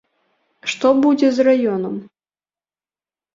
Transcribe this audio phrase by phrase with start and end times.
[0.71, 1.95] Што будзе з раёнам?